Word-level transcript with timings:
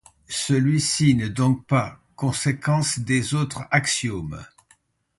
Celui-ci 0.29 1.13
n'est 1.13 1.29
donc 1.29 1.63
pas 1.67 1.99
conséquence 2.15 2.97
des 2.97 3.35
autres 3.35 3.67
axiomes. 3.69 4.43